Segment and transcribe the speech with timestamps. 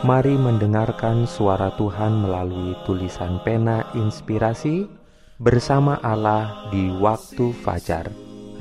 [0.00, 4.88] Mari mendengarkan suara Tuhan melalui tulisan pena inspirasi
[5.36, 8.08] bersama Allah di waktu fajar.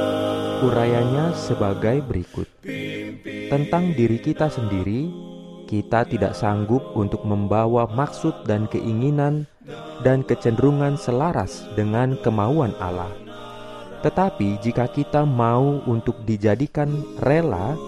[0.62, 2.46] Urayanya sebagai berikut.
[3.50, 5.29] Tentang diri kita sendiri
[5.70, 9.46] kita tidak sanggup untuk membawa maksud dan keinginan
[10.02, 13.14] dan kecenderungan selaras dengan kemauan Allah.
[14.02, 16.90] Tetapi jika kita mau untuk dijadikan
[17.22, 17.78] rela,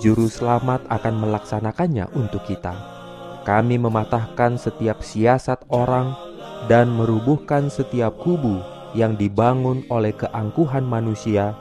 [0.00, 2.72] juru selamat akan melaksanakannya untuk kita.
[3.44, 6.16] Kami mematahkan setiap siasat orang
[6.64, 8.56] dan merubuhkan setiap kubu
[8.96, 11.52] yang dibangun oleh keangkuhan manusia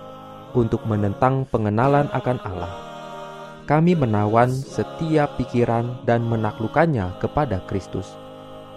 [0.56, 2.87] untuk menentang pengenalan akan Allah
[3.68, 8.16] kami menawan setiap pikiran dan menaklukkannya kepada Kristus.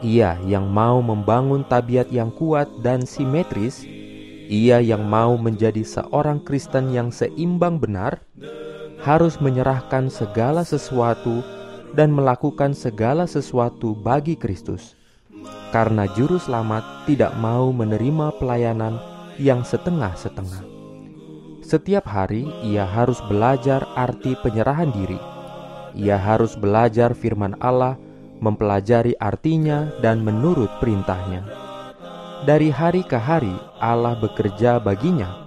[0.02, 3.86] Ia yang mau membangun tabiat yang kuat dan simetris,
[4.50, 8.18] ia yang mau menjadi seorang Kristen yang seimbang benar,
[9.06, 11.46] harus menyerahkan segala sesuatu
[11.94, 14.98] dan melakukan segala sesuatu bagi Kristus.
[15.70, 18.98] Karena juru selamat tidak mau menerima pelayanan
[19.38, 20.79] yang setengah-setengah.
[21.70, 25.14] Setiap hari ia harus belajar arti penyerahan diri.
[25.94, 27.94] Ia harus belajar firman Allah,
[28.42, 31.46] mempelajari artinya dan menurut perintahnya.
[32.42, 35.46] Dari hari ke hari Allah bekerja baginya,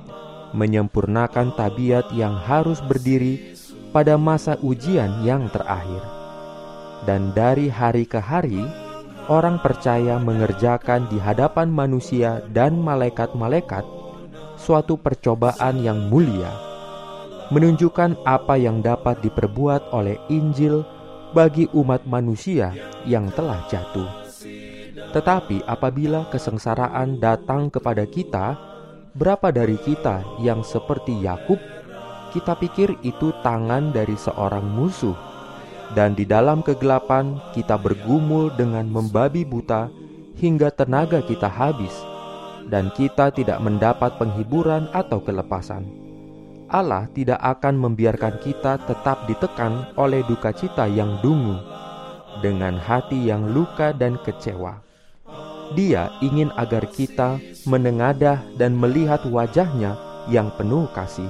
[0.55, 3.59] menyempurnakan tabiat yang harus berdiri
[3.91, 6.07] pada masa ujian yang terakhir.
[7.03, 8.63] Dan dari hari ke hari,
[9.27, 14.02] orang percaya mengerjakan di hadapan manusia dan malaikat-malaikat
[14.63, 16.47] suatu percobaan yang mulia,
[17.51, 20.87] menunjukkan apa yang dapat diperbuat oleh Injil
[21.35, 22.71] bagi umat manusia
[23.03, 24.07] yang telah jatuh.
[25.11, 28.55] Tetapi apabila kesengsaraan datang kepada kita,
[29.19, 31.59] berapa dari kita yang seperti Yakub,
[32.31, 35.13] kita pikir itu tangan dari seorang musuh,
[35.91, 39.91] dan di dalam kegelapan kita bergumul dengan membabi buta
[40.39, 42.12] hingga tenaga kita habis
[42.67, 46.03] dan kita tidak mendapat penghiburan atau kelepasan.
[46.73, 51.61] Allah tidak akan membiarkan kita tetap ditekan oleh duka cita yang dungu,
[52.41, 54.81] dengan hati yang luka dan kecewa.
[55.77, 57.37] Dia ingin agar kita
[57.69, 59.97] menengadah dan melihat wajahnya
[60.29, 61.29] yang penuh kasih.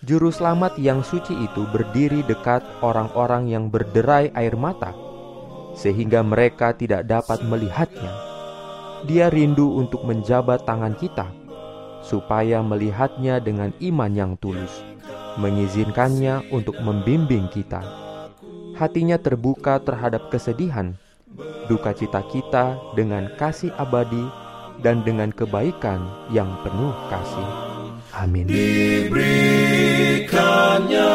[0.00, 4.96] Juru selamat yang suci itu berdiri dekat orang-orang yang berderai air mata,
[5.76, 8.29] sehingga mereka tidak dapat melihatnya
[9.08, 11.26] dia rindu untuk menjabat tangan kita,
[12.04, 14.82] supaya melihatnya dengan iman yang tulus,
[15.40, 17.82] mengizinkannya untuk membimbing kita.
[18.76, 20.94] Hatinya terbuka terhadap kesedihan,
[21.68, 24.24] duka cita kita dengan kasih abadi
[24.80, 26.00] dan dengan kebaikan
[26.32, 27.44] yang penuh kasih.
[28.16, 28.48] Amin.
[28.48, 31.12] Diberikannya